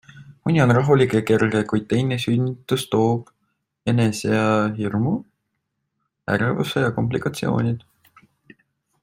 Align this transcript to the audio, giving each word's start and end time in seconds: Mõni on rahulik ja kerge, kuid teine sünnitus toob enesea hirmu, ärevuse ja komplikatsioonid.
Mõni 0.47 0.61
on 0.63 0.71
rahulik 0.75 1.11
ja 1.17 1.19
kerge, 1.31 1.59
kuid 1.73 1.85
teine 1.91 2.17
sünnitus 2.23 2.85
toob 2.95 3.29
enesea 3.93 4.49
hirmu, 4.81 5.13
ärevuse 6.37 6.87
ja 6.87 6.91
komplikatsioonid. 6.99 7.87